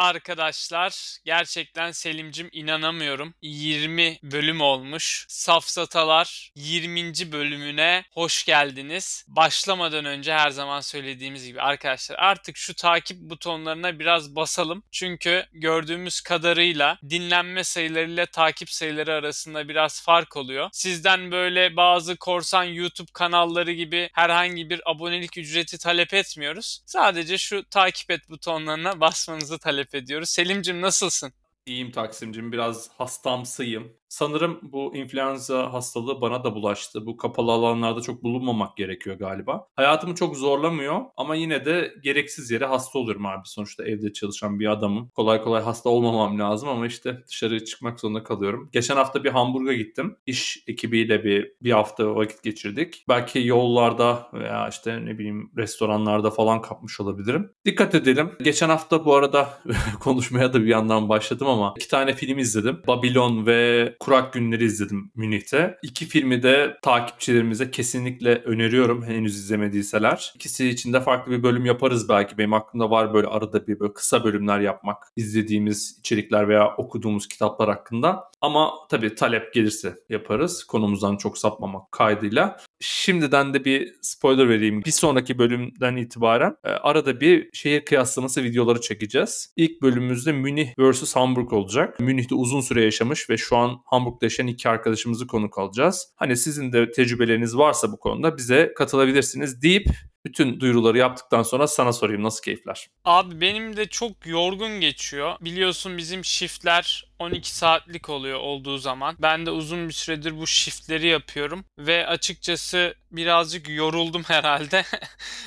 [0.00, 1.18] arkadaşlar.
[1.24, 3.34] Gerçekten Selimcim inanamıyorum.
[3.42, 5.26] 20 bölüm olmuş.
[5.28, 7.32] Safsatalar 20.
[7.32, 9.24] bölümüne hoş geldiniz.
[9.28, 14.82] Başlamadan önce her zaman söylediğimiz gibi arkadaşlar artık şu takip butonlarına biraz basalım.
[14.90, 20.68] Çünkü gördüğümüz kadarıyla dinlenme sayılarıyla takip sayıları arasında biraz fark oluyor.
[20.72, 26.82] Sizden böyle bazı korsan YouTube kanalları gibi herhangi bir abonelik ücreti talep etmiyoruz.
[26.86, 30.28] Sadece şu takip et butonlarına basmanızı talep ediyoruz.
[30.30, 31.32] Selimcim nasılsın?
[31.66, 32.52] İyiyim Taksim'cim.
[32.52, 33.99] Biraz hastamsıyım.
[34.10, 37.06] Sanırım bu influenza hastalığı bana da bulaştı.
[37.06, 39.66] Bu kapalı alanlarda çok bulunmamak gerekiyor galiba.
[39.76, 43.42] Hayatımı çok zorlamıyor ama yine de gereksiz yere hasta oluyorum abi.
[43.44, 45.10] Sonuçta evde çalışan bir adamım.
[45.14, 48.68] Kolay kolay hasta olmamam lazım ama işte dışarı çıkmak zorunda kalıyorum.
[48.72, 50.16] Geçen hafta bir Hamburg'a gittim.
[50.26, 53.04] İş ekibiyle bir, bir hafta vakit geçirdik.
[53.08, 57.52] Belki yollarda veya işte ne bileyim restoranlarda falan kapmış olabilirim.
[57.64, 58.30] Dikkat edelim.
[58.42, 59.48] Geçen hafta bu arada
[60.00, 62.82] konuşmaya da bir yandan başladım ama iki tane film izledim.
[62.86, 65.78] Babylon ve Kurak Günleri izledim Münih'te.
[65.82, 70.32] İki filmi de takipçilerimize kesinlikle öneriyorum henüz izlemediyseler.
[70.34, 72.38] İkisi için de farklı bir bölüm yaparız belki.
[72.38, 75.12] Benim aklımda var böyle arada bir böyle kısa bölümler yapmak.
[75.16, 78.30] izlediğimiz içerikler veya okuduğumuz kitaplar hakkında.
[78.40, 80.64] Ama tabii talep gelirse yaparız.
[80.64, 82.56] Konumuzdan çok sapmamak kaydıyla.
[82.80, 84.84] Şimdiden de bir spoiler vereyim.
[84.84, 89.52] Bir sonraki bölümden itibaren e, arada bir şehir kıyaslaması videoları çekeceğiz.
[89.56, 92.00] İlk bölümümüzde Münih vs Hamburg olacak.
[92.00, 96.12] Münih'te uzun süre yaşamış ve şu an Hamburg'da yaşayan iki arkadaşımızı konuk alacağız.
[96.16, 99.86] Hani sizin de tecrübeleriniz varsa bu konuda bize katılabilirsiniz deyip
[100.24, 102.86] bütün duyuruları yaptıktan sonra sana sorayım nasıl keyifler?
[103.04, 105.36] Abi benim de çok yorgun geçiyor.
[105.40, 109.16] Biliyorsun bizim shiftler 12 saatlik oluyor olduğu zaman.
[109.18, 114.84] Ben de uzun bir süredir bu shiftleri yapıyorum ve açıkçası birazcık yoruldum herhalde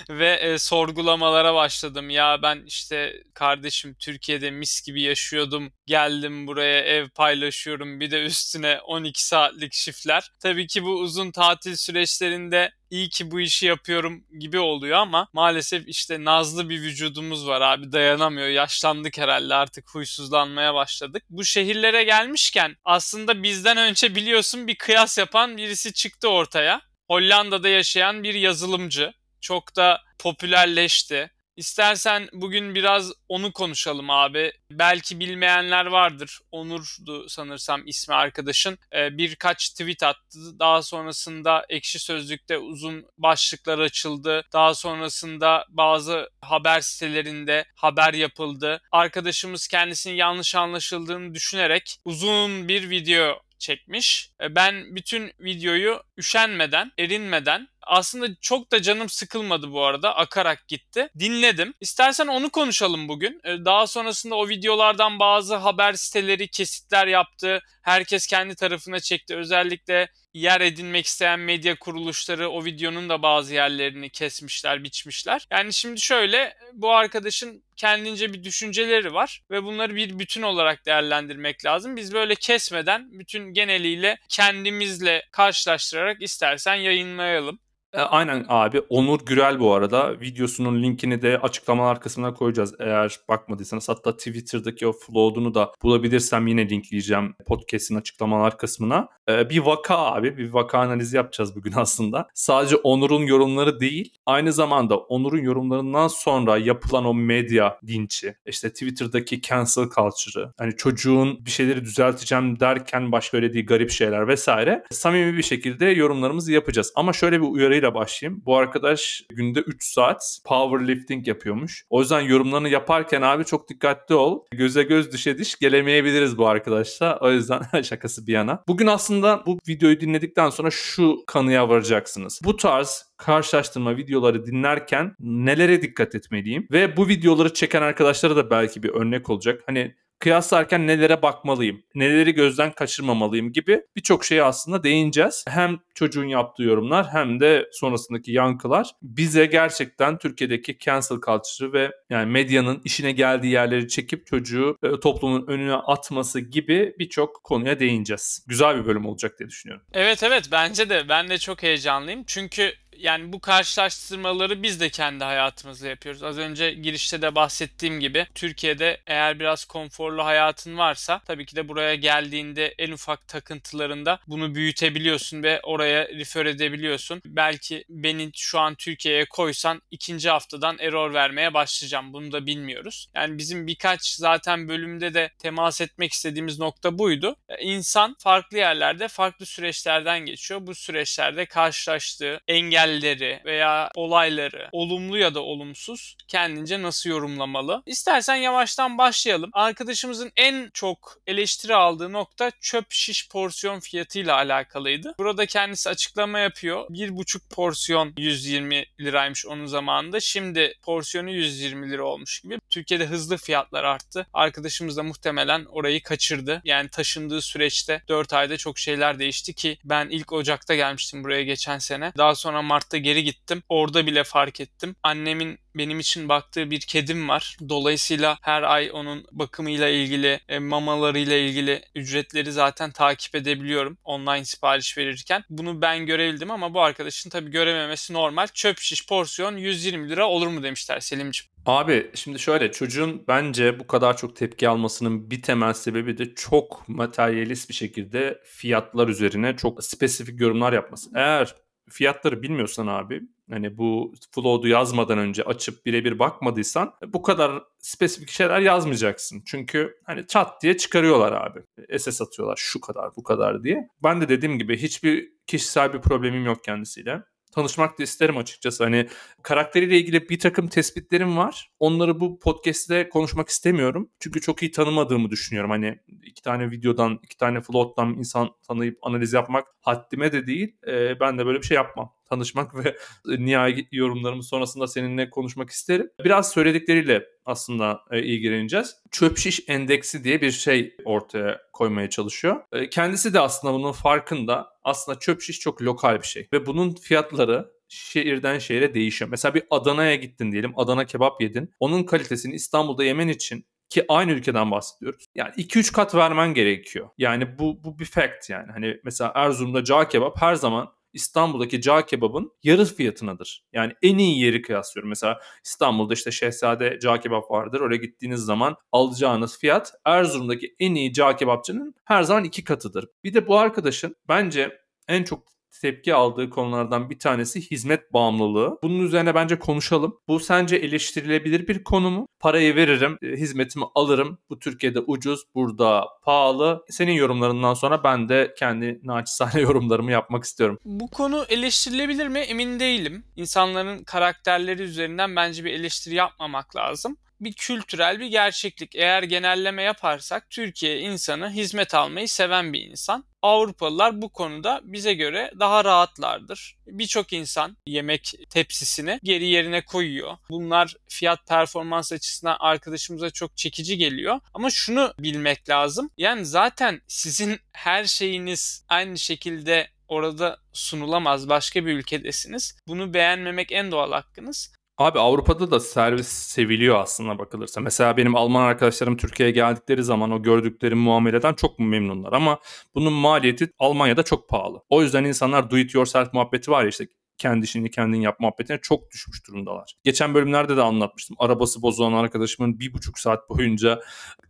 [0.09, 2.09] ve e, sorgulamalara başladım.
[2.09, 5.73] Ya ben işte kardeşim Türkiye'de mis gibi yaşıyordum.
[5.85, 7.99] Geldim buraya ev paylaşıyorum.
[7.99, 10.31] Bir de üstüne 12 saatlik shiftler.
[10.39, 15.87] Tabii ki bu uzun tatil süreçlerinde iyi ki bu işi yapıyorum gibi oluyor ama maalesef
[15.87, 18.47] işte nazlı bir vücudumuz var abi dayanamıyor.
[18.47, 21.23] Yaşlandık herhalde artık huysuzlanmaya başladık.
[21.29, 26.81] Bu şehirlere gelmişken aslında bizden önce biliyorsun bir kıyas yapan birisi çıktı ortaya.
[27.07, 29.13] Hollanda'da yaşayan bir yazılımcı.
[29.41, 31.31] Çok da popülerleşti.
[31.55, 34.51] İstersen bugün biraz onu konuşalım abi.
[34.71, 36.39] Belki bilmeyenler vardır.
[36.51, 38.77] Onur'du sanırsam ismi arkadaşın.
[38.95, 40.59] Ee, birkaç tweet attı.
[40.59, 44.43] Daha sonrasında Ekşi Sözlük'te uzun başlıklar açıldı.
[44.53, 48.81] Daha sonrasında bazı haber sitelerinde haber yapıldı.
[48.91, 54.29] Arkadaşımız kendisinin yanlış anlaşıldığını düşünerek uzun bir video çekmiş.
[54.41, 60.15] Ee, ben bütün videoyu üşenmeden, erinmeden aslında çok da canım sıkılmadı bu arada.
[60.15, 61.09] Akarak gitti.
[61.19, 61.73] Dinledim.
[61.81, 63.41] İstersen onu konuşalım bugün.
[63.43, 67.59] Ee, daha sonrasında o videolardan bazı haber siteleri kesitler yaptı.
[67.81, 69.35] Herkes kendi tarafına çekti.
[69.35, 75.47] Özellikle yer edinmek isteyen medya kuruluşları o videonun da bazı yerlerini kesmişler, biçmişler.
[75.51, 81.65] Yani şimdi şöyle bu arkadaşın kendince bir düşünceleri var ve bunları bir bütün olarak değerlendirmek
[81.65, 81.95] lazım.
[81.95, 87.59] Biz böyle kesmeden bütün geneliyle kendimizle karşılaştırarak istersen yayınlayalım.
[87.93, 88.79] E, aynen abi.
[88.89, 90.19] Onur Gürel bu arada.
[90.21, 93.89] Videosunun linkini de açıklamalar kısmına koyacağız eğer bakmadıysanız.
[93.89, 99.07] Hatta Twitter'daki o flood'unu da bulabilirsem yine linkleyeceğim podcast'in açıklamalar kısmına.
[99.29, 100.37] Ee, bir vaka abi.
[100.37, 102.27] Bir vaka analizi yapacağız bugün aslında.
[102.33, 104.13] Sadece Onur'un yorumları değil.
[104.25, 108.35] Aynı zamanda Onur'un yorumlarından sonra yapılan o medya dinçi.
[108.45, 110.53] işte Twitter'daki cancel culture'ı.
[110.57, 114.83] Hani çocuğun bir şeyleri düzelteceğim derken baş söylediği garip şeyler vesaire.
[114.91, 116.91] Samimi bir şekilde yorumlarımızı yapacağız.
[116.95, 118.41] Ama şöyle bir uyarıyla yorumlarıyla başlayayım.
[118.45, 121.85] Bu arkadaş günde 3 saat powerlifting yapıyormuş.
[121.89, 124.45] O yüzden yorumlarını yaparken abi çok dikkatli ol.
[124.51, 127.17] Göze göz düşe diş gelemeyebiliriz bu arkadaşla.
[127.21, 128.63] O yüzden şakası bir yana.
[128.67, 132.41] Bugün aslında bu videoyu dinledikten sonra şu kanıya varacaksınız.
[132.43, 138.83] Bu tarz karşılaştırma videoları dinlerken nelere dikkat etmeliyim ve bu videoları çeken arkadaşlara da belki
[138.83, 139.61] bir örnek olacak.
[139.65, 145.45] Hani kıyaslarken nelere bakmalıyım, neleri gözden kaçırmamalıyım gibi birçok şeye aslında değineceğiz.
[145.47, 152.31] Hem çocuğun yaptığı yorumlar hem de sonrasındaki yankılar bize gerçekten Türkiye'deki cancel culture ve yani
[152.31, 158.45] medyanın işine geldiği yerleri çekip çocuğu e, toplumun önüne atması gibi birçok konuya değineceğiz.
[158.47, 159.85] Güzel bir bölüm olacak diye düşünüyorum.
[159.93, 162.23] Evet evet bence de ben de çok heyecanlıyım.
[162.27, 166.23] Çünkü yani bu karşılaştırmaları biz de kendi hayatımızda yapıyoruz.
[166.23, 171.67] Az önce girişte de bahsettiğim gibi Türkiye'de eğer biraz konforlu hayatın varsa tabii ki de
[171.67, 177.21] buraya geldiğinde en ufak takıntılarında bunu büyütebiliyorsun ve oraya refer edebiliyorsun.
[177.25, 182.13] Belki beni şu an Türkiye'ye koysan ikinci haftadan error vermeye başlayacağım.
[182.13, 183.07] Bunu da bilmiyoruz.
[183.15, 187.35] Yani bizim birkaç zaten bölümde de temas etmek istediğimiz nokta buydu.
[187.59, 190.67] İnsan farklı yerlerde farklı süreçlerden geçiyor.
[190.67, 192.39] Bu süreçlerde karşılaştığı
[192.83, 197.83] engelleri veya olayları olumlu ya da olumsuz kendince nasıl yorumlamalı?
[197.85, 199.49] İstersen yavaştan başlayalım.
[199.53, 205.15] Arkadaşımızın en çok eleştiri aldığı nokta çöp şiş porsiyon fiyatıyla alakalıydı.
[205.17, 206.85] Burada kendisi açıklama yapıyor.
[206.89, 210.19] Bir buçuk porsiyon 120 liraymış onun zamanında.
[210.19, 212.59] Şimdi porsiyonu 120 lira olmuş gibi.
[212.69, 214.27] Türkiye'de hızlı fiyatlar arttı.
[214.33, 216.61] Arkadaşımız da muhtemelen orayı kaçırdı.
[216.63, 221.77] Yani taşındığı süreçte 4 ayda çok şeyler değişti ki ben ilk Ocak'ta gelmiştim buraya geçen
[221.77, 222.13] sene.
[222.17, 223.63] Daha sonra Mart'ta geri gittim.
[223.69, 224.95] Orada bile fark ettim.
[225.03, 227.57] Annemin benim için baktığı bir kedim var.
[227.69, 234.97] Dolayısıyla her ay onun bakımıyla ilgili, e, mamalarıyla ilgili ücretleri zaten takip edebiliyorum online sipariş
[234.97, 235.43] verirken.
[235.49, 238.47] Bunu ben görebildim ama bu arkadaşın tabii görememesi normal.
[238.53, 241.53] Çöp şiş porsiyon 120 lira olur mu demişler Selimciğim.
[241.65, 246.89] Abi şimdi şöyle çocuğun bence bu kadar çok tepki almasının bir temel sebebi de çok
[246.89, 251.09] materyalist bir şekilde fiyatlar üzerine çok spesifik yorumlar yapması.
[251.15, 251.55] Eğer
[251.89, 258.59] fiyatları bilmiyorsan abi hani bu flow'du yazmadan önce açıp birebir bakmadıysan bu kadar spesifik şeyler
[258.59, 259.43] yazmayacaksın.
[259.45, 261.59] Çünkü hani çat diye çıkarıyorlar abi.
[261.99, 263.89] SS atıyorlar şu kadar bu kadar diye.
[264.03, 267.23] Ben de dediğim gibi hiçbir kişisel bir problemim yok kendisiyle
[267.55, 268.83] tanışmak da isterim açıkçası.
[268.83, 269.07] Hani
[269.41, 271.71] karakteriyle ilgili bir takım tespitlerim var.
[271.79, 274.09] Onları bu podcast'te konuşmak istemiyorum.
[274.19, 275.69] Çünkü çok iyi tanımadığımı düşünüyorum.
[275.69, 280.75] Hani iki tane videodan, iki tane float'tan insan tanıyıp analiz yapmak haddime de değil.
[280.87, 286.09] Ee, ben de böyle bir şey yapmam tanışmak ve nihai yorumlarımız sonrasında seninle konuşmak isterim.
[286.23, 288.95] Biraz söyledikleriyle aslında e, ilgileneceğiz.
[289.11, 292.61] Çöp şiş endeksi diye bir şey ortaya koymaya çalışıyor.
[292.71, 294.72] E, kendisi de aslında bunun farkında.
[294.83, 299.31] Aslında çöp şiş çok lokal bir şey ve bunun fiyatları şehirden şehire değişiyor.
[299.31, 300.73] Mesela bir Adana'ya gittin diyelim.
[300.79, 301.73] Adana kebap yedin.
[301.79, 305.25] Onun kalitesini İstanbul'da yemen için ki aynı ülkeden bahsediyoruz.
[305.35, 307.09] Yani 2-3 kat vermen gerekiyor.
[307.17, 308.71] Yani bu bu bir fact yani.
[308.71, 313.65] Hani mesela Erzurum'da cağ kebap her zaman İstanbul'daki cağ kebabın yarı fiyatınadır.
[313.73, 315.09] Yani en iyi yeri kıyaslıyorum.
[315.09, 317.81] Mesela İstanbul'da işte Şehzade cağ kebap vardır.
[317.81, 323.05] Oraya gittiğiniz zaman alacağınız fiyat Erzurum'daki en iyi cağ kebapçının her zaman iki katıdır.
[323.23, 324.77] Bir de bu arkadaşın bence
[325.07, 328.77] en çok tepki aldığı konulardan bir tanesi hizmet bağımlılığı.
[328.83, 330.19] Bunun üzerine bence konuşalım.
[330.27, 332.27] Bu sence eleştirilebilir bir konu mu?
[332.39, 334.37] Parayı veririm, e, hizmetimi alırım.
[334.49, 336.83] Bu Türkiye'de ucuz, burada pahalı.
[336.89, 340.79] Senin yorumlarından sonra ben de kendi naçizane yorumlarımı yapmak istiyorum.
[340.85, 343.25] Bu konu eleştirilebilir mi emin değilim.
[343.35, 348.95] İnsanların karakterleri üzerinden bence bir eleştiri yapmamak lazım bir kültürel bir gerçeklik.
[348.95, 353.25] Eğer genelleme yaparsak Türkiye insanı hizmet almayı seven bir insan.
[353.41, 356.77] Avrupalılar bu konuda bize göre daha rahatlardır.
[356.87, 360.37] Birçok insan yemek tepsisini geri yerine koyuyor.
[360.49, 364.39] Bunlar fiyat performans açısından arkadaşımıza çok çekici geliyor.
[364.53, 366.09] Ama şunu bilmek lazım.
[366.17, 371.49] Yani zaten sizin her şeyiniz aynı şekilde orada sunulamaz.
[371.49, 372.77] Başka bir ülkedesiniz.
[372.87, 374.73] Bunu beğenmemek en doğal hakkınız.
[374.97, 377.81] Abi Avrupa'da da servis seviliyor aslında bakılırsa.
[377.81, 382.59] Mesela benim Alman arkadaşlarım Türkiye'ye geldikleri zaman o gördükleri muameleden çok memnunlar ama
[382.95, 384.81] bunun maliyeti Almanya'da çok pahalı.
[384.89, 387.07] O yüzden insanlar do it yourself muhabbeti var ya işte
[387.37, 389.93] kendi işini kendin yap muhabbetine çok düşmüş durumdalar.
[390.03, 391.35] Geçen bölümlerde de anlatmıştım.
[391.39, 393.99] Arabası bozulan arkadaşımın bir buçuk saat boyunca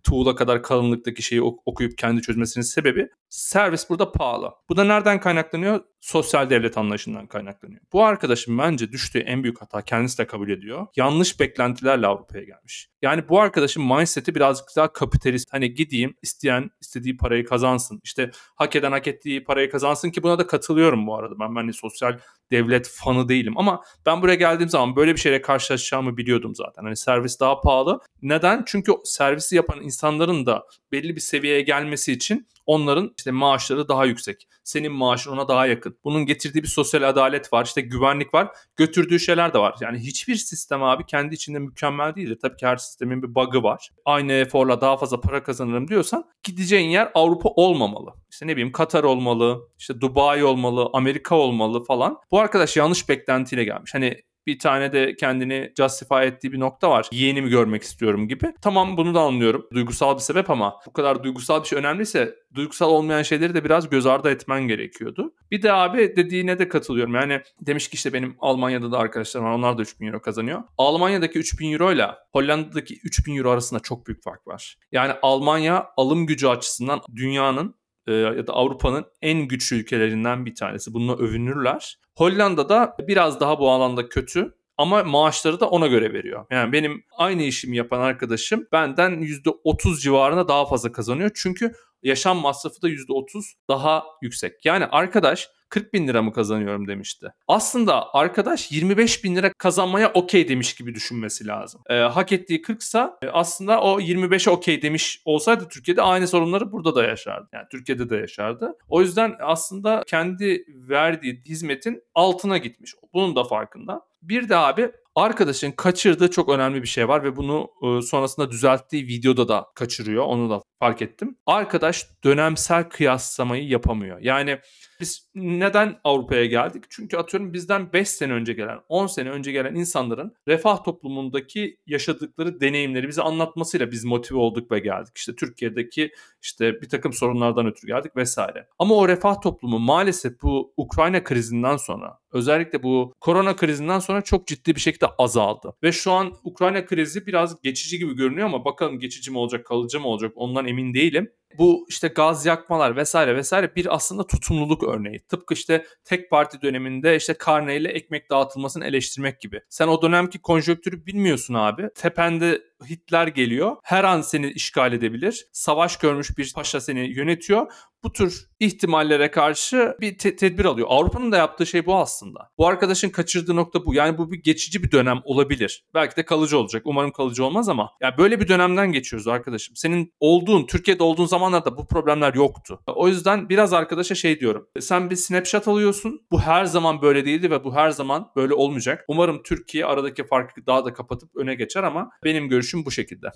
[0.03, 4.51] tuğla kadar kalınlıktaki şeyi okuyup kendi çözmesinin sebebi servis burada pahalı.
[4.70, 5.82] Bu da nereden kaynaklanıyor?
[6.03, 7.81] Sosyal devlet anlayışından kaynaklanıyor.
[7.93, 10.88] Bu arkadaşım bence düştüğü en büyük hata kendisi de kabul ediyor.
[10.95, 12.89] Yanlış beklentilerle Avrupa'ya gelmiş.
[13.01, 15.53] Yani bu arkadaşın mindset'i birazcık daha kapitalist.
[15.53, 18.00] Hani gideyim isteyen istediği parayı kazansın.
[18.03, 21.39] İşte hak eden hak ettiği parayı kazansın ki buna da katılıyorum bu arada.
[21.39, 22.19] Ben hani sosyal
[22.51, 26.83] devlet fanı değilim ama ben buraya geldiğim zaman böyle bir şeyle karşılaşacağımı biliyordum zaten.
[26.83, 28.00] Hani servis daha pahalı.
[28.22, 28.63] Neden?
[28.65, 34.48] Çünkü servisi yapan insanların da belli bir seviyeye gelmesi için onların işte maaşları daha yüksek.
[34.63, 35.98] Senin maaşın ona daha yakın.
[36.03, 37.65] Bunun getirdiği bir sosyal adalet var.
[37.65, 38.48] işte güvenlik var.
[38.75, 39.75] Götürdüğü şeyler de var.
[39.82, 42.38] Yani hiçbir sistem abi kendi içinde mükemmel değildir.
[42.41, 43.89] Tabii ki her sistemin bir bug'ı var.
[44.05, 48.13] Aynı eforla daha fazla para kazanırım diyorsan gideceğin yer Avrupa olmamalı.
[48.32, 52.17] İşte ne bileyim Katar olmalı, işte Dubai olmalı, Amerika olmalı falan.
[52.32, 53.93] Bu arkadaş yanlış beklentiyle gelmiş.
[53.93, 57.08] Hani Bir tane de kendini justify ettiği bir nokta var.
[57.12, 58.54] Yeğenimi görmek istiyorum gibi.
[58.62, 59.68] Tamam bunu da anlıyorum.
[59.74, 63.90] Duygusal bir sebep ama bu kadar duygusal bir şey önemliyse duygusal olmayan şeyleri de biraz
[63.90, 65.34] göz ardı etmen gerekiyordu.
[65.52, 67.16] Bir de abi dediğine de katılıyorum.
[67.16, 69.52] Yani demiş ki işte benim Almanya'da da arkadaşlarım var.
[69.52, 70.64] Onlar da 3000 euro kazanıyor.
[70.78, 74.78] Almanya'daki 3000 euro ile Hollanda'daki 3000 euro arasında çok büyük fark var.
[74.92, 77.76] Yani Almanya alım gücü açısından dünyanın
[78.07, 80.93] e, ya da Avrupa'nın en güçlü ülkelerinden bir tanesi.
[80.93, 81.98] Bununla övünürler.
[82.15, 86.45] Hollanda'da biraz daha bu alanda kötü ama maaşları da ona göre veriyor.
[86.51, 91.31] Yani benim aynı işimi yapan arkadaşım benden %30 civarında daha fazla kazanıyor.
[91.36, 94.65] Çünkü yaşam masrafı da %30 daha yüksek.
[94.65, 97.27] Yani arkadaş 40 bin lira mı kazanıyorum demişti.
[97.48, 101.82] Aslında arkadaş 25 bin lira kazanmaya okey demiş gibi düşünmesi lazım.
[101.89, 106.72] E, hak ettiği 40 sa e, aslında o 25'e okey demiş olsaydı Türkiye'de aynı sorunları
[106.72, 107.48] burada da yaşardı.
[107.53, 108.77] Yani Türkiye'de de yaşardı.
[108.89, 112.94] O yüzden aslında kendi verdiği hizmetin altına gitmiş.
[113.13, 114.01] Bunun da farkında.
[114.24, 119.08] Bir de abi arkadaşın kaçırdığı çok önemli bir şey var ve bunu e, sonrasında düzelttiği
[119.08, 120.24] videoda da kaçırıyor.
[120.24, 121.38] Onu da fark ettim.
[121.46, 124.20] Arkadaş dönemsel kıyaslamayı yapamıyor.
[124.20, 124.60] Yani
[125.00, 126.84] biz neden Avrupa'ya geldik?
[126.89, 132.62] Çünkü atıyorum bizden 5 sene önce gelen, 10 sene önce gelen insanların refah toplumundaki yaşadıkları
[132.62, 135.18] deneyimleri bize anlatmasıyla biz motive olduk ve geldik.
[135.18, 136.12] İşte Türkiye'deki
[136.42, 138.68] işte bir takım sorunlardan ötürü geldik vesaire.
[138.80, 144.48] Ama o refah toplumu maalesef bu Ukrayna krizinden sonra özellikle bu korona krizinden sonra çok
[144.48, 145.74] ciddi bir şekilde azaldı.
[145.84, 150.00] Ve şu an Ukrayna krizi biraz geçici gibi görünüyor ama bakalım geçici mi olacak, kalıcı
[150.00, 155.20] mı olacak ondan emin değilim bu işte gaz yakmalar vesaire vesaire bir aslında tutumluluk örneği.
[155.20, 159.62] Tıpkı işte tek parti döneminde işte karneyle ekmek dağıtılmasını eleştirmek gibi.
[159.70, 161.89] Sen o dönemki konjonktürü bilmiyorsun abi.
[161.96, 163.75] Tepende Hitler geliyor.
[163.84, 165.46] Her an seni işgal edebilir.
[165.51, 167.72] Savaş görmüş bir paşa seni yönetiyor.
[168.03, 170.88] Bu tür ihtimallere karşı bir te- tedbir alıyor.
[170.91, 172.50] Avrupa'nın da yaptığı şey bu aslında.
[172.57, 173.93] Bu arkadaşın kaçırdığı nokta bu.
[173.93, 175.86] Yani bu bir geçici bir dönem olabilir.
[175.93, 176.81] Belki de kalıcı olacak.
[176.86, 179.75] Umarım kalıcı olmaz ama ya böyle bir dönemden geçiyoruz arkadaşım.
[179.75, 182.79] Senin olduğun, Türkiye'de olduğun zamanlarda bu problemler yoktu.
[182.88, 184.67] O yüzden biraz arkadaşa şey diyorum.
[184.79, 186.22] Sen bir snapshot alıyorsun.
[186.31, 189.05] Bu her zaman böyle değildi ve bu her zaman böyle olmayacak.
[189.07, 193.27] Umarım Türkiye aradaki farkı daha da kapatıp öne geçer ama benim görüşüm bu şekilde.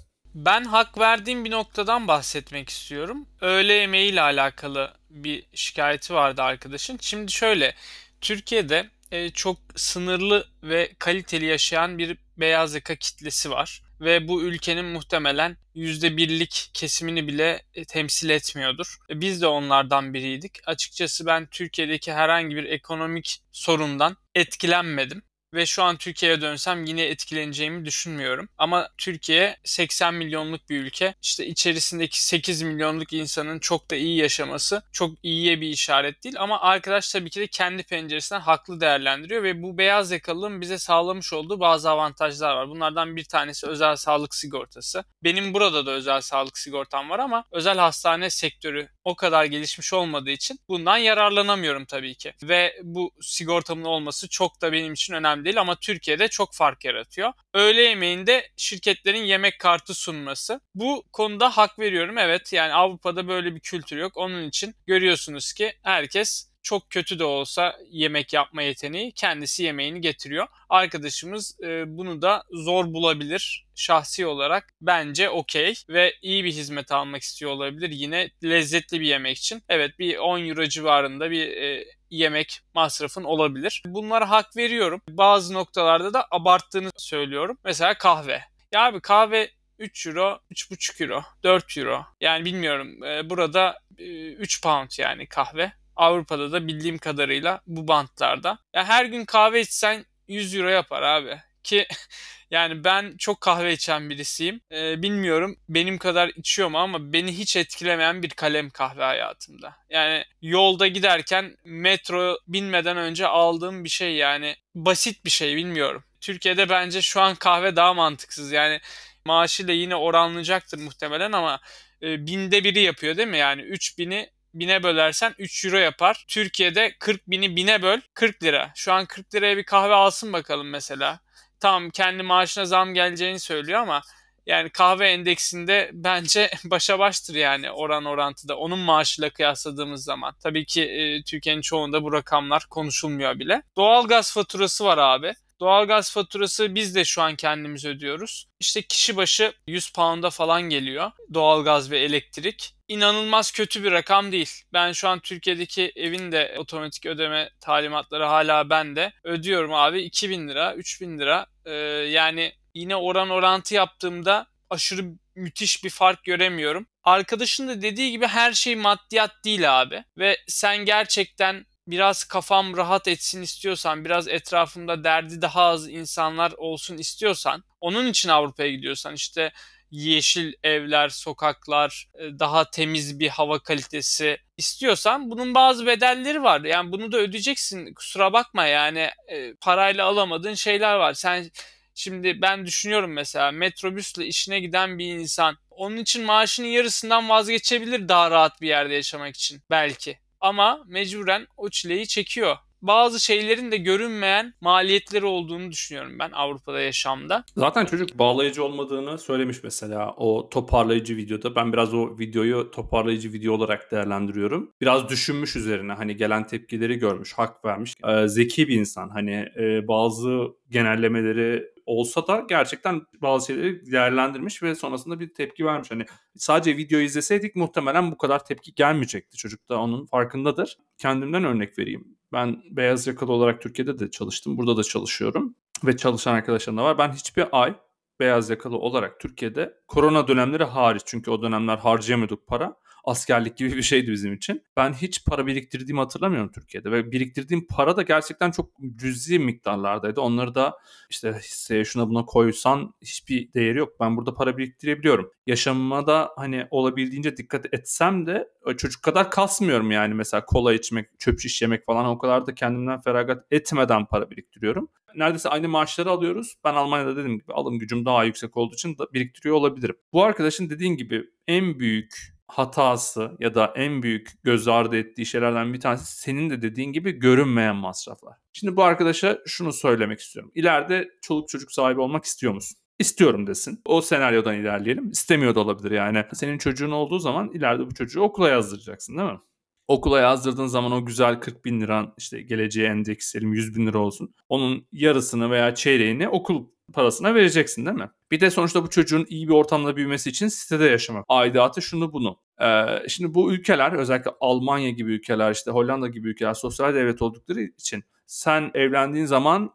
[0.45, 3.25] Ben hak verdiğim bir noktadan bahsetmek istiyorum.
[3.41, 6.97] Öğle yemeğiyle alakalı bir şikayeti vardı arkadaşın.
[7.01, 7.75] Şimdi şöyle,
[8.21, 14.85] Türkiye'de e, çok sınırlı ve kaliteli yaşayan bir beyaz yaka kitlesi var ve bu ülkenin
[14.85, 18.97] muhtemelen %1'lik kesimini bile e, temsil etmiyordur.
[19.09, 20.59] E, biz de onlardan biriydik.
[20.65, 25.21] Açıkçası ben Türkiye'deki herhangi bir ekonomik sorundan etkilenmedim
[25.53, 28.49] ve şu an Türkiye'ye dönsem yine etkileneceğimi düşünmüyorum.
[28.57, 31.13] Ama Türkiye 80 milyonluk bir ülke.
[31.21, 36.35] İşte içerisindeki 8 milyonluk insanın çok da iyi yaşaması çok iyiye bir işaret değil.
[36.39, 41.33] Ama arkadaş tabii ki de kendi penceresinden haklı değerlendiriyor ve bu beyaz yakalılığın bize sağlamış
[41.33, 42.69] olduğu bazı avantajlar var.
[42.69, 45.03] Bunlardan bir tanesi özel sağlık sigortası.
[45.23, 50.29] Benim burada da özel sağlık sigortam var ama özel hastane sektörü o kadar gelişmiş olmadığı
[50.29, 52.33] için bundan yararlanamıyorum tabii ki.
[52.43, 57.33] Ve bu sigortamın olması çok da benim için önemli değil ama Türkiye'de çok fark yaratıyor.
[57.53, 60.61] Öğle yemeğinde şirketlerin yemek kartı sunması.
[60.75, 62.17] Bu konuda hak veriyorum.
[62.17, 64.17] Evet yani Avrupa'da böyle bir kültür yok.
[64.17, 70.47] Onun için görüyorsunuz ki herkes çok kötü de olsa yemek yapma yeteneği kendisi yemeğini getiriyor.
[70.69, 77.21] Arkadaşımız e, bunu da zor bulabilir şahsi olarak bence okey ve iyi bir hizmet almak
[77.21, 79.63] istiyor olabilir yine lezzetli bir yemek için.
[79.69, 83.83] Evet bir 10 euro civarında bir e, yemek masrafın olabilir.
[83.85, 85.01] Bunlara hak veriyorum.
[85.09, 87.57] Bazı noktalarda da abarttığını söylüyorum.
[87.63, 88.41] Mesela kahve.
[88.71, 92.05] Ya abi kahve 3 euro, 3,5 euro, 4 euro.
[92.21, 93.03] Yani bilmiyorum.
[93.03, 95.71] E, burada 3 pound yani kahve.
[95.95, 98.59] Avrupa'da da bildiğim kadarıyla bu bantlarda.
[98.73, 101.37] Ya her gün kahve içsen 100 euro yapar abi.
[101.63, 101.87] Ki
[102.51, 104.61] yani ben çok kahve içen birisiyim.
[104.71, 109.75] Ee, bilmiyorum benim kadar içiyor mu ama beni hiç etkilemeyen bir kalem kahve hayatımda.
[109.89, 116.03] Yani yolda giderken metro binmeden önce aldığım bir şey yani basit bir şey bilmiyorum.
[116.21, 118.51] Türkiye'de bence şu an kahve daha mantıksız.
[118.51, 118.79] Yani
[119.25, 121.59] maaşıyla yine oranlayacaktır muhtemelen ama
[122.01, 123.37] e, binde biri yapıyor değil mi?
[123.37, 126.25] Yani 3000'i bine bölersen 3 euro yapar.
[126.27, 128.71] Türkiye'de 40 bini bine böl 40 lira.
[128.75, 131.19] Şu an 40 liraya bir kahve alsın bakalım mesela.
[131.59, 134.01] Tamam kendi maaşına zam geleceğini söylüyor ama
[134.45, 138.57] yani kahve endeksinde bence başa baştır yani oran orantıda.
[138.57, 140.33] Onun maaşıyla kıyasladığımız zaman.
[140.43, 143.61] Tabii ki e, Türkiye'nin çoğunda bu rakamlar konuşulmuyor bile.
[143.77, 145.33] Doğalgaz faturası var abi.
[145.59, 148.47] Doğalgaz faturası biz de şu an kendimiz ödüyoruz.
[148.59, 152.73] İşte kişi başı 100 pound'a falan geliyor doğalgaz ve elektrik.
[152.87, 154.63] İnanılmaz kötü bir rakam değil.
[154.73, 159.13] Ben şu an Türkiye'deki evin de otomatik ödeme talimatları hala bende.
[159.23, 161.45] Ödüyorum abi 2000 lira, 3000 lira.
[161.65, 161.73] Ee,
[162.09, 166.87] yani yine oran orantı yaptığımda aşırı müthiş bir fark göremiyorum.
[167.03, 170.03] Arkadaşın da dediği gibi her şey maddiyat değil abi.
[170.17, 176.97] Ve sen gerçekten biraz kafam rahat etsin istiyorsan, biraz etrafımda derdi daha az insanlar olsun
[176.97, 179.51] istiyorsan, onun için Avrupa'ya gidiyorsan işte
[179.91, 186.61] yeşil evler, sokaklar, e, daha temiz bir hava kalitesi istiyorsan bunun bazı bedelleri var.
[186.61, 187.93] Yani bunu da ödeyeceksin.
[187.93, 191.13] Kusura bakma yani e, parayla alamadığın şeyler var.
[191.13, 191.51] Sen
[191.99, 198.31] Şimdi ben düşünüyorum mesela metrobüsle işine giden bir insan onun için maaşının yarısından vazgeçebilir daha
[198.31, 200.19] rahat bir yerde yaşamak için belki.
[200.47, 207.43] Ama mecburen o çileyi çekiyor bazı şeylerin de görünmeyen maliyetleri olduğunu düşünüyorum ben Avrupa'da yaşamda.
[207.57, 211.55] Zaten çocuk bağlayıcı olmadığını söylemiş mesela o toparlayıcı videoda.
[211.55, 214.71] Ben biraz o videoyu toparlayıcı video olarak değerlendiriyorum.
[214.81, 217.95] Biraz düşünmüş üzerine hani gelen tepkileri görmüş, hak vermiş.
[218.07, 224.75] Ee, zeki bir insan hani e, bazı genellemeleri olsa da gerçekten bazı şeyleri değerlendirmiş ve
[224.75, 225.91] sonrasında bir tepki vermiş.
[225.91, 229.37] Hani sadece video izleseydik muhtemelen bu kadar tepki gelmeyecekti.
[229.37, 230.77] Çocuk da onun farkındadır.
[230.97, 232.17] Kendimden örnek vereyim.
[232.33, 234.57] Ben beyaz yakalı olarak Türkiye'de de çalıştım.
[234.57, 235.55] Burada da çalışıyorum.
[235.83, 236.97] Ve çalışan arkadaşlarım da var.
[236.97, 237.75] Ben hiçbir ay
[238.19, 242.75] beyaz yakalı olarak Türkiye'de korona dönemleri hariç çünkü o dönemler harcayamıyorduk para
[243.07, 244.63] askerlik gibi bir şeydi bizim için.
[244.77, 250.21] Ben hiç para biriktirdiğimi hatırlamıyorum Türkiye'de ve biriktirdiğim para da gerçekten çok cüzi miktarlardaydı.
[250.21, 250.77] Onları da
[251.09, 253.93] işte hisseye şuna buna koysan hiçbir değeri yok.
[253.99, 255.31] Ben burada para biriktirebiliyorum.
[255.45, 261.39] Yaşamıma da hani olabildiğince dikkat etsem de çocuk kadar kasmıyorum yani mesela kola içmek, çöp
[261.39, 264.89] şiş yemek falan o kadar da kendimden feragat etmeden para biriktiriyorum.
[265.15, 266.55] Neredeyse aynı maaşları alıyoruz.
[266.63, 269.95] Ben Almanya'da dediğim gibi alım gücüm daha yüksek olduğu için da biriktiriyor olabilirim.
[270.13, 275.73] Bu arkadaşın dediğin gibi en büyük hatası ya da en büyük göz ardı ettiği şeylerden
[275.73, 278.37] bir tanesi senin de dediğin gibi görünmeyen masraflar.
[278.53, 280.51] Şimdi bu arkadaşa şunu söylemek istiyorum.
[280.55, 282.77] İleride çoluk çocuk sahibi olmak istiyor musun?
[282.99, 283.81] İstiyorum desin.
[283.85, 285.11] O senaryodan ilerleyelim.
[285.11, 286.25] İstemiyor da olabilir yani.
[286.33, 289.39] Senin çocuğun olduğu zaman ileride bu çocuğu okula yazdıracaksın değil mi?
[289.87, 294.33] Okula yazdırdığın zaman o güzel 40 bin liran işte geleceğe endekslerim 100 bin lira olsun.
[294.49, 298.09] Onun yarısını veya çeyreğini okul parasına vereceksin değil mi?
[298.31, 301.25] Bir de sonuçta bu çocuğun iyi bir ortamda büyümesi için sitede yaşamak.
[301.27, 302.39] Aidatı şunu bunu.
[302.61, 307.61] Ee, şimdi bu ülkeler özellikle Almanya gibi ülkeler işte Hollanda gibi ülkeler sosyal devlet oldukları
[307.61, 309.73] için sen evlendiğin zaman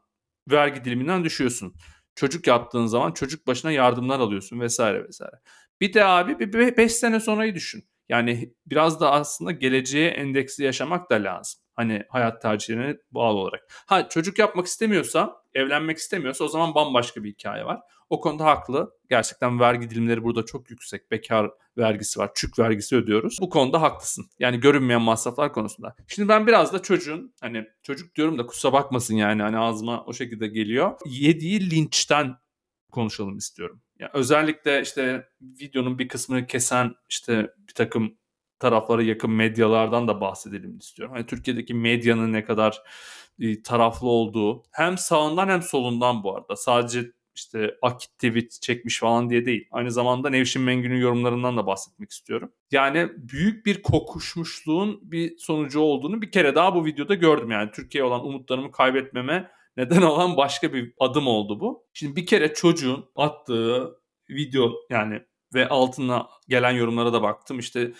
[0.50, 1.74] vergi diliminden düşüyorsun.
[2.14, 5.40] Çocuk yaptığın zaman çocuk başına yardımlar alıyorsun vesaire vesaire.
[5.80, 7.84] Bir de abi bir 5 sene sonrayı düşün.
[8.08, 11.61] Yani biraz da aslında geleceğe endeksli yaşamak da lazım.
[11.74, 13.66] Hani hayat tercihine bağlı olarak.
[13.86, 17.80] Ha çocuk yapmak istemiyorsa, evlenmek istemiyorsa o zaman bambaşka bir hikaye var.
[18.10, 18.90] O konuda haklı.
[19.10, 21.10] Gerçekten vergi dilimleri burada çok yüksek.
[21.10, 23.38] Bekar vergisi var, çük vergisi ödüyoruz.
[23.40, 24.26] Bu konuda haklısın.
[24.38, 25.94] Yani görünmeyen masraflar konusunda.
[26.08, 30.12] Şimdi ben biraz da çocuğun hani çocuk diyorum da kusura bakmasın yani hani ağzıma o
[30.12, 30.92] şekilde geliyor.
[31.06, 32.36] Yediği linçten
[32.90, 33.82] konuşalım istiyorum.
[33.98, 38.18] Yani özellikle işte videonun bir kısmını kesen işte bir takım
[38.62, 41.14] taraflara yakın medyalardan da bahsedelim istiyorum.
[41.14, 42.82] Hani Türkiye'deki medyanın ne kadar
[43.40, 46.56] e, taraflı olduğu hem sağından hem solundan bu arada.
[46.56, 49.68] Sadece işte Akit tweet çekmiş falan diye değil.
[49.70, 52.52] Aynı zamanda Nevşin Mengü'nün yorumlarından da bahsetmek istiyorum.
[52.70, 57.50] Yani büyük bir kokuşmuşluğun bir sonucu olduğunu bir kere daha bu videoda gördüm.
[57.50, 61.86] Yani Türkiye olan umutlarımı kaybetmeme neden olan başka bir adım oldu bu.
[61.92, 63.98] Şimdi bir kere çocuğun attığı
[64.30, 65.22] video yani
[65.54, 67.58] ve altına gelen yorumlara da baktım.
[67.58, 67.92] İşte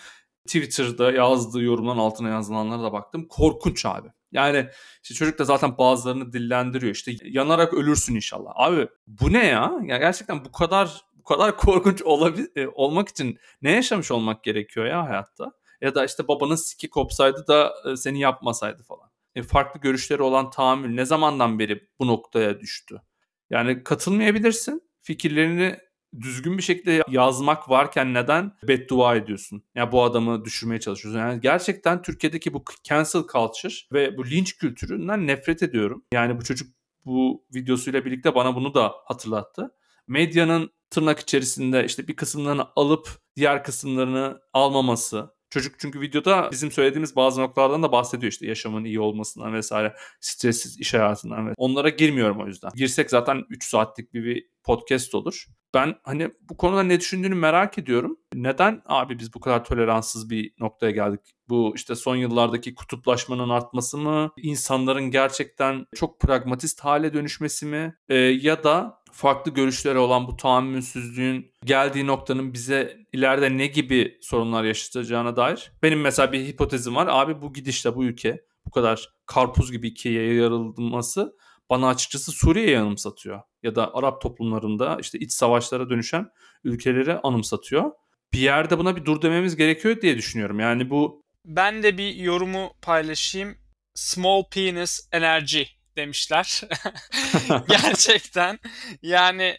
[0.45, 3.27] Twitter'da yazdığı yorumların altına yazılanlara da baktım.
[3.27, 4.07] Korkunç abi.
[4.31, 4.69] Yani
[5.03, 6.95] işte çocuk da zaten bazılarını dillendiriyor.
[6.95, 8.51] İşte yanarak ölürsün inşallah.
[8.55, 9.73] Abi bu ne ya?
[9.85, 14.85] Ya gerçekten bu kadar bu kadar korkunç olabil e, olmak için ne yaşamış olmak gerekiyor
[14.85, 15.51] ya hayatta?
[15.81, 19.09] Ya da işte babanın siki kopsaydı da e, seni yapmasaydı falan.
[19.35, 23.01] E, farklı görüşleri olan tahammül ne zamandan beri bu noktaya düştü?
[23.49, 24.81] Yani katılmayabilirsin.
[24.99, 25.77] Fikirlerini
[26.21, 29.57] düzgün bir şekilde yazmak varken neden beddua ediyorsun?
[29.57, 31.19] Ya yani bu adamı düşürmeye çalışıyorsun.
[31.19, 36.05] Yani gerçekten Türkiye'deki bu cancel culture ve bu linç kültüründen nefret ediyorum.
[36.13, 36.67] Yani bu çocuk
[37.05, 39.75] bu videosuyla birlikte bana bunu da hatırlattı.
[40.07, 47.15] Medyanın tırnak içerisinde işte bir kısımlarını alıp diğer kısımlarını almaması, Çocuk çünkü videoda bizim söylediğimiz
[47.15, 52.41] bazı noktalardan da bahsediyor işte yaşamın iyi olmasından vesaire, stressiz iş hayatından ve onlara girmiyorum
[52.41, 52.71] o yüzden.
[52.75, 55.45] Girsek zaten 3 saatlik bir, bir podcast olur.
[55.73, 58.17] Ben hani bu konuda ne düşündüğünü merak ediyorum.
[58.33, 61.21] Neden abi biz bu kadar toleranssız bir noktaya geldik?
[61.49, 64.31] Bu işte son yıllardaki kutuplaşmanın artması mı?
[64.37, 67.95] İnsanların gerçekten çok pragmatist hale dönüşmesi mi?
[68.09, 74.63] Ee, ya da farklı görüşleri olan bu tahammülsüzlüğün geldiği noktanın bize ileride ne gibi sorunlar
[74.63, 77.07] yaşatacağına dair benim mesela bir hipotezim var.
[77.09, 81.35] Abi bu gidişle bu ülke bu kadar karpuz gibi ikiye yarılması
[81.69, 83.41] bana açıkçası Suriye'yi anımsatıyor.
[83.63, 86.29] Ya da Arap toplumlarında işte iç savaşlara dönüşen
[86.63, 87.91] ülkeleri anımsatıyor.
[88.33, 90.59] Bir yerde buna bir dur dememiz gerekiyor diye düşünüyorum.
[90.59, 91.23] Yani bu...
[91.45, 93.57] Ben de bir yorumu paylaşayım.
[93.95, 95.63] Small penis energy
[95.97, 96.61] demişler.
[97.69, 98.59] Gerçekten.
[99.01, 99.57] Yani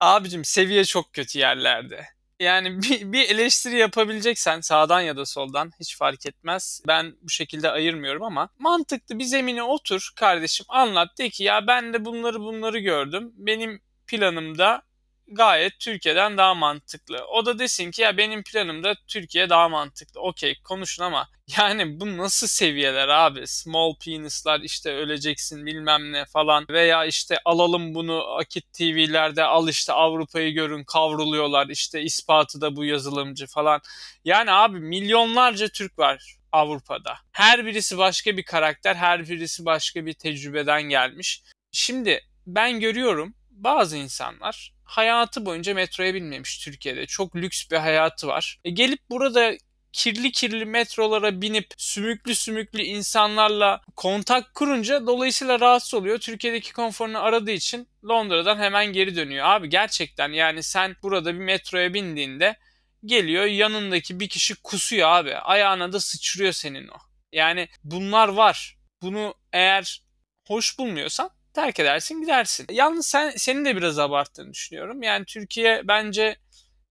[0.00, 2.06] abicim seviye çok kötü yerlerde.
[2.40, 6.82] Yani bir, bir eleştiri yapabileceksen sağdan ya da soldan hiç fark etmez.
[6.86, 11.92] Ben bu şekilde ayırmıyorum ama mantıklı bir zemine otur kardeşim anlat de ki ya ben
[11.92, 13.32] de bunları bunları gördüm.
[13.36, 14.82] Benim planımda
[15.28, 17.24] gayet Türkiye'den daha mantıklı.
[17.26, 20.20] O da desin ki ya benim planımda Türkiye daha mantıklı.
[20.20, 23.46] Okey konuşun ama yani bu nasıl seviyeler abi?
[23.46, 29.92] Small penis'lar işte öleceksin bilmem ne falan veya işte alalım bunu Akit TV'lerde al işte
[29.92, 33.80] Avrupa'yı görün kavruluyorlar işte ispatı da bu yazılımcı falan.
[34.24, 37.18] Yani abi milyonlarca Türk var Avrupa'da.
[37.32, 41.42] Her birisi başka bir karakter, her birisi başka bir tecrübeden gelmiş.
[41.72, 47.06] Şimdi ben görüyorum bazı insanlar hayatı boyunca metroya binmemiş Türkiye'de.
[47.06, 48.60] Çok lüks bir hayatı var.
[48.64, 49.52] E gelip burada
[49.92, 56.18] kirli kirli metrolara binip sümüklü sümüklü insanlarla kontak kurunca dolayısıyla rahatsız oluyor.
[56.18, 59.46] Türkiye'deki konforunu aradığı için Londra'dan hemen geri dönüyor.
[59.46, 62.56] Abi gerçekten yani sen burada bir metroya bindiğinde
[63.04, 65.36] geliyor yanındaki bir kişi kusuyor abi.
[65.36, 66.96] Ayağına da sıçrıyor senin o.
[67.32, 68.76] Yani bunlar var.
[69.02, 70.02] Bunu eğer
[70.46, 72.66] hoş bulmuyorsan terk edersin gidersin.
[72.70, 75.02] Yalnız sen senin de biraz abarttığını düşünüyorum.
[75.02, 76.36] Yani Türkiye bence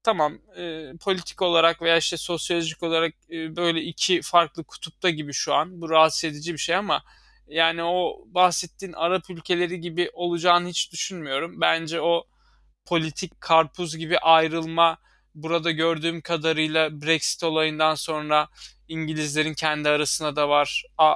[0.03, 5.53] tamam e, politik olarak veya işte sosyolojik olarak e, böyle iki farklı kutupta gibi şu
[5.53, 5.81] an.
[5.81, 7.03] Bu rahatsız edici bir şey ama
[7.47, 11.61] yani o bahsettiğin Arap ülkeleri gibi olacağını hiç düşünmüyorum.
[11.61, 12.23] Bence o
[12.85, 14.97] politik karpuz gibi ayrılma
[15.35, 18.47] burada gördüğüm kadarıyla Brexit olayından sonra
[18.87, 20.83] İngilizlerin kendi arasında da var.
[20.97, 21.15] A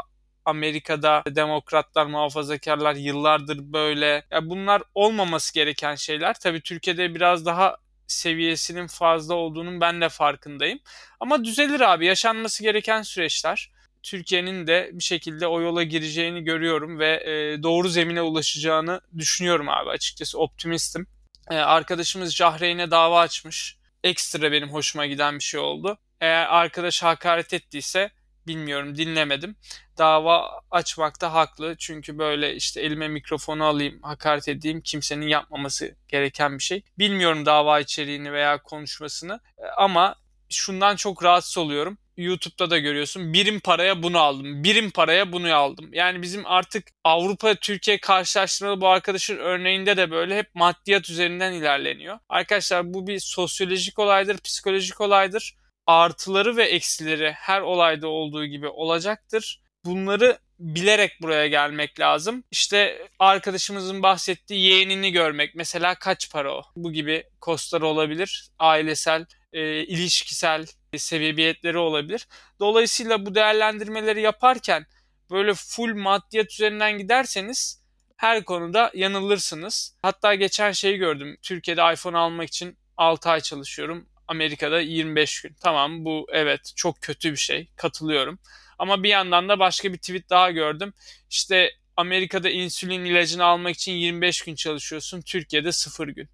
[0.50, 4.24] Amerika'da demokratlar, muhafazakarlar yıllardır böyle.
[4.32, 6.34] Ya bunlar olmaması gereken şeyler.
[6.40, 10.80] Tabii Türkiye'de biraz daha seviyesinin fazla olduğunun ben de farkındayım.
[11.20, 12.06] Ama düzelir abi.
[12.06, 13.72] Yaşanması gereken süreçler.
[14.04, 19.90] Türkiye'nin de bir şekilde o yola gireceğini görüyorum ve e, doğru zemine ulaşacağını düşünüyorum abi
[19.90, 21.08] açıkçası optimistim.
[21.50, 23.78] E, arkadaşımız Cahreyn'e dava açmış.
[24.04, 25.98] Ekstra benim hoşuma giden bir şey oldu.
[26.22, 28.12] Eğer arkadaş hakaret ettiyse
[28.50, 29.56] bilmiyorum dinlemedim.
[29.98, 31.76] Dava açmakta haklı.
[31.80, 36.84] Çünkü böyle işte elime mikrofonu alayım, hakaret edeyim kimsenin yapmaması gereken bir şey.
[37.00, 40.16] Bilmiyorum dava içeriğini veya konuşmasını e, ama
[40.50, 41.98] şundan çok rahatsız oluyorum.
[42.18, 43.34] YouTube'da da görüyorsun.
[43.34, 44.64] Birim paraya bunu aldım.
[44.64, 45.90] Birim paraya bunu aldım.
[45.94, 52.20] Yani bizim artık Avrupa Türkiye karşılaştırmalı bu arkadaşın örneğinde de böyle hep maddiyat üzerinden ilerleniyor.
[52.30, 55.56] Arkadaşlar bu bir sosyolojik olaydır, psikolojik olaydır
[55.88, 59.62] artıları ve eksileri her olayda olduğu gibi olacaktır.
[59.86, 62.44] Bunları bilerek buraya gelmek lazım.
[62.52, 66.64] İşte arkadaşımızın bahsettiği yeğenini görmek mesela kaç para o?
[66.76, 68.50] Bu gibi kostları olabilir.
[68.60, 70.66] Ailesel, e, ilişkisel
[70.98, 72.28] sebebiyetleri olabilir.
[72.60, 74.86] Dolayısıyla bu değerlendirmeleri yaparken
[75.32, 77.84] böyle full maddiyat üzerinden giderseniz
[78.18, 79.96] her konuda yanılırsınız.
[80.02, 81.38] Hatta geçen şeyi gördüm.
[81.42, 84.10] Türkiye'de iPhone almak için 6 ay çalışıyorum.
[84.30, 85.56] Amerika'da 25 gün.
[85.62, 87.70] Tamam bu evet çok kötü bir şey.
[87.76, 88.40] Katılıyorum.
[88.80, 90.94] Ama bir yandan da başka bir tweet daha gördüm.
[91.30, 95.22] İşte Amerika'da insülin ilacını almak için 25 gün çalışıyorsun.
[95.22, 96.30] Türkiye'de 0 gün.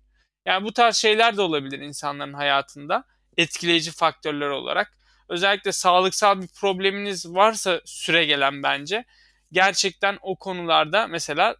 [0.45, 3.03] Yani bu tarz şeyler de olabilir insanların hayatında.
[3.37, 4.97] Etkileyici faktörler olarak.
[5.29, 9.05] Özellikle sağlıksal bir probleminiz varsa süre gelen bence.
[9.51, 11.55] Gerçekten o konularda mesela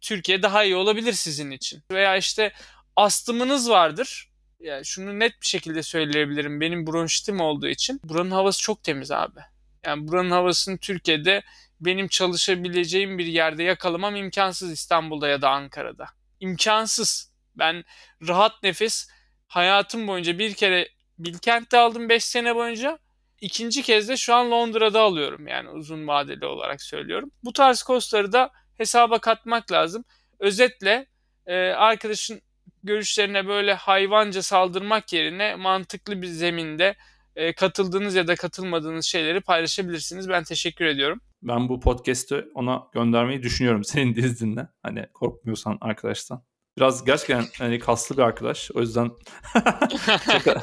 [0.00, 1.82] Türkiye daha iyi olabilir sizin için.
[1.92, 2.52] Veya işte
[2.96, 4.29] astımınız vardır
[4.60, 6.60] yani şunu net bir şekilde söyleyebilirim.
[6.60, 9.40] Benim bronşitim olduğu için buranın havası çok temiz abi.
[9.86, 11.42] Yani buranın havasını Türkiye'de
[11.80, 16.06] benim çalışabileceğim bir yerde yakalamam imkansız İstanbul'da ya da Ankara'da.
[16.40, 17.30] İmkansız.
[17.54, 17.84] Ben
[18.28, 19.08] rahat nefes
[19.46, 22.98] hayatım boyunca bir kere Bilkent'te aldım 5 sene boyunca.
[23.40, 27.30] İkinci kez de şu an Londra'da alıyorum yani uzun vadeli olarak söylüyorum.
[27.44, 30.04] Bu tarz kostları da hesaba katmak lazım.
[30.38, 31.06] Özetle
[31.46, 32.42] e, arkadaşın
[32.82, 36.96] görüşlerine böyle hayvanca saldırmak yerine mantıklı bir zeminde
[37.36, 40.28] e, katıldığınız ya da katılmadığınız şeyleri paylaşabilirsiniz.
[40.28, 41.20] Ben teşekkür ediyorum.
[41.42, 44.68] Ben bu podcast'ı ona göndermeyi düşünüyorum senin de izninle.
[44.82, 46.42] Hani korkmuyorsan arkadaştan.
[46.78, 48.70] Biraz gerçekten hani kaslı bir arkadaş.
[48.74, 49.10] O yüzden
[50.26, 50.62] şaka,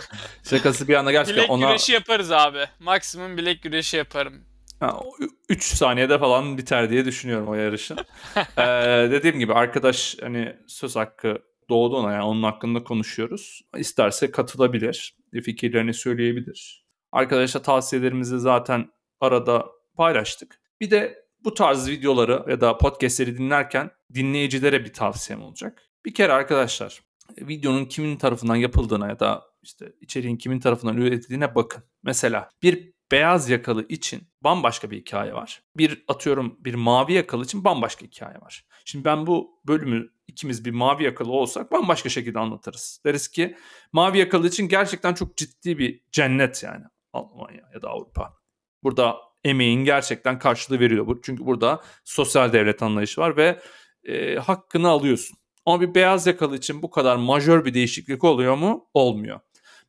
[0.49, 1.67] şakası bir anda gerçekten bilek ona...
[1.67, 2.65] güreşi yaparız abi.
[2.80, 4.43] Maksimum bilek güreşi yaparım.
[5.49, 7.97] 3 saniyede falan biter diye düşünüyorum o yarışın.
[8.58, 11.38] ee, dediğim gibi arkadaş hani söz hakkı
[11.69, 13.62] doğdu ona yani onun hakkında konuşuyoruz.
[13.77, 15.17] İsterse katılabilir.
[15.43, 16.86] Fikirlerini söyleyebilir.
[17.12, 20.62] Arkadaşa tavsiyelerimizi zaten arada paylaştık.
[20.82, 25.84] Bir de bu tarz videoları ya da podcastleri dinlerken dinleyicilere bir tavsiyem olacak.
[26.06, 27.01] Bir kere arkadaşlar
[27.38, 31.84] videonun kimin tarafından yapıldığına ya da işte içeriğin kimin tarafından üretildiğine bakın.
[32.03, 35.63] Mesela bir beyaz yakalı için bambaşka bir hikaye var.
[35.77, 38.65] Bir atıyorum bir mavi yakalı için bambaşka hikaye var.
[38.86, 43.01] Şimdi ben bu bölümü ikimiz bir mavi yakalı olsak bambaşka şekilde anlatırız.
[43.05, 43.57] Deriz ki
[43.91, 48.33] mavi yakalı için gerçekten çok ciddi bir cennet yani Almanya ya da Avrupa.
[48.83, 51.07] Burada emeğin gerçekten karşılığı veriyor.
[51.07, 53.59] bu Çünkü burada sosyal devlet anlayışı var ve
[54.03, 55.37] e, hakkını alıyorsun.
[55.65, 58.89] Ama bir beyaz yakalı için bu kadar majör bir değişiklik oluyor mu?
[58.93, 59.39] Olmuyor.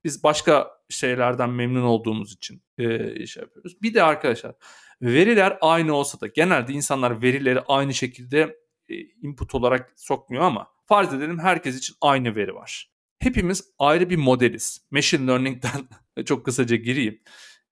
[0.05, 3.83] Biz başka şeylerden memnun olduğumuz için e, şey yapıyoruz.
[3.83, 4.55] Bir de arkadaşlar
[5.03, 8.57] veriler aynı olsa da genelde insanlar verileri aynı şekilde
[9.23, 12.93] input olarak sokmuyor ama farz edelim herkes için aynı veri var.
[13.19, 14.87] Hepimiz ayrı bir modeliz.
[14.91, 15.89] Machine Learning'den
[16.25, 17.21] çok kısaca gireyim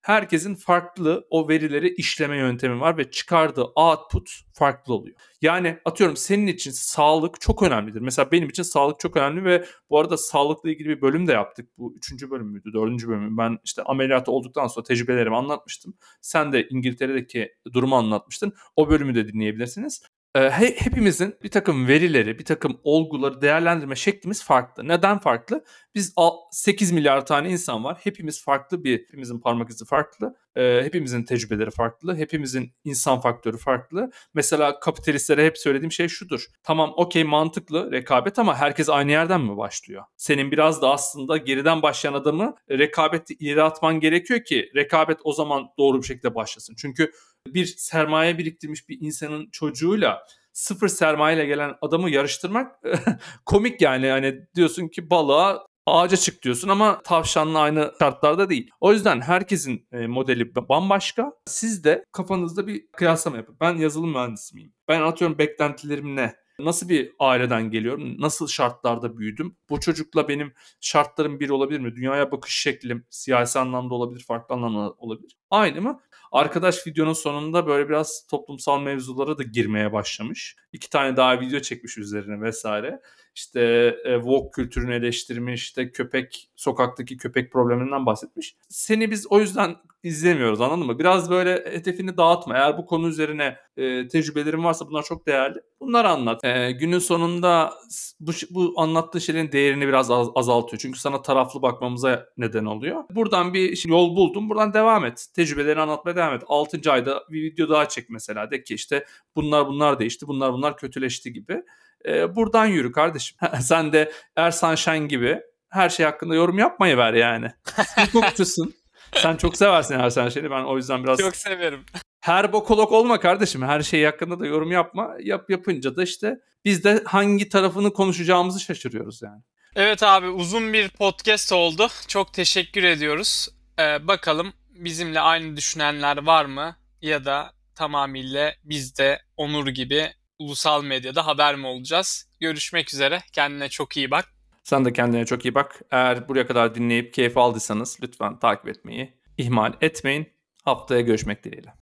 [0.07, 5.15] herkesin farklı o verileri işleme yöntemi var ve çıkardığı output farklı oluyor.
[5.41, 8.01] Yani atıyorum senin için sağlık çok önemlidir.
[8.01, 11.77] Mesela benim için sağlık çok önemli ve bu arada sağlıkla ilgili bir bölüm de yaptık.
[11.77, 13.37] Bu üçüncü bölüm müydü, dördüncü bölüm mü?
[13.37, 15.93] Ben işte ameliyat olduktan sonra tecrübelerimi anlatmıştım.
[16.21, 18.53] Sen de İngiltere'deki durumu anlatmıştın.
[18.75, 20.01] O bölümü de dinleyebilirsiniz.
[20.37, 24.87] Ee, hepimizin bir takım verileri, bir takım olguları değerlendirme şeklimiz farklı.
[24.87, 25.63] Neden farklı?
[25.95, 26.13] Biz
[26.51, 27.97] 8 milyar tane insan var.
[28.03, 30.35] Hepimiz farklı bir, hepimizin parmak izi farklı.
[30.55, 32.15] Ee, hepimizin tecrübeleri farklı.
[32.15, 34.11] Hepimizin insan faktörü farklı.
[34.33, 36.45] Mesela kapitalistlere hep söylediğim şey şudur.
[36.63, 40.03] Tamam okey mantıklı rekabet ama herkes aynı yerden mi başlıyor?
[40.17, 45.67] Senin biraz da aslında geriden başlayan adamı rekabette ileri atman gerekiyor ki rekabet o zaman
[45.77, 46.75] doğru bir şekilde başlasın.
[46.77, 47.11] Çünkü
[47.53, 52.75] bir sermaye biriktirmiş bir insanın çocuğuyla sıfır sermayeyle gelen adamı yarıştırmak
[53.45, 54.09] komik yani.
[54.09, 58.71] Hani diyorsun ki balığa ağaca çık diyorsun ama tavşanla aynı şartlarda değil.
[58.81, 61.33] O yüzden herkesin e, modeli bambaşka.
[61.45, 63.57] Siz de kafanızda bir kıyaslama yapın.
[63.61, 64.73] Ben yazılım mühendisi miyim?
[64.87, 66.35] Ben atıyorum beklentilerim ne?
[66.59, 68.21] Nasıl bir aileden geliyorum?
[68.21, 69.57] Nasıl şartlarda büyüdüm?
[69.69, 71.95] Bu çocukla benim şartlarım bir olabilir mi?
[71.95, 75.37] Dünyaya bakış şeklim siyasi anlamda olabilir, farklı anlamda olabilir.
[75.49, 76.01] Aynı mı?
[76.31, 80.55] Arkadaş videonun sonunda böyle biraz toplumsal mevzulara da girmeye başlamış.
[80.71, 83.01] İki tane daha video çekmiş üzerine vesaire.
[83.37, 83.61] İşte
[84.05, 88.55] e, Vogue kültürünü eleştirmiş, işte köpek, sokaktaki köpek probleminden bahsetmiş.
[88.69, 90.99] Seni biz o yüzden izlemiyoruz anladın mı?
[90.99, 92.55] Biraz böyle hedefini dağıtma.
[92.55, 95.59] Eğer bu konu üzerine e, tecrübelerin varsa bunlar çok değerli.
[95.79, 96.43] Bunları anlat.
[96.43, 97.73] E, günün sonunda
[98.19, 100.79] bu, bu anlattığı şeylerin değerini biraz az, azaltıyor.
[100.79, 103.03] Çünkü sana taraflı bakmamıza neden oluyor.
[103.11, 104.49] Buradan bir yol buldum.
[104.49, 105.25] Buradan devam et.
[105.35, 106.43] Tecrübelerini anlatmaya devam et.
[106.47, 106.91] 6.
[106.91, 108.51] ayda bir video daha çek mesela.
[108.51, 111.63] De ki işte bunlar bunlar değişti, bunlar bunlar kötüleşti gibi.
[112.07, 113.37] E, buradan yürü kardeşim.
[113.61, 117.51] Sen de Ersan Şen gibi her şey hakkında yorum yapmayı ver yani.
[117.97, 118.73] Hukukçusun.
[119.15, 120.51] Sen çok seversin Ersan Şen'i.
[120.51, 121.19] Ben o yüzden biraz...
[121.19, 121.85] Çok severim.
[122.19, 123.61] Her bokolog olma kardeşim.
[123.61, 125.15] Her şey hakkında da yorum yapma.
[125.19, 129.41] Yap yapınca da işte biz de hangi tarafını konuşacağımızı şaşırıyoruz yani.
[129.75, 131.87] Evet abi uzun bir podcast oldu.
[132.07, 133.49] Çok teşekkür ediyoruz.
[133.79, 136.75] Ee, bakalım bizimle aynı düşünenler var mı?
[137.01, 142.29] Ya da tamamıyla biz de Onur gibi ulusal medyada haber mi olacağız?
[142.39, 143.21] Görüşmek üzere.
[143.33, 144.25] Kendine çok iyi bak.
[144.63, 145.81] Sen de kendine çok iyi bak.
[145.91, 150.29] Eğer buraya kadar dinleyip keyif aldıysanız lütfen takip etmeyi ihmal etmeyin.
[150.63, 151.73] Haftaya görüşmek dileğiyle.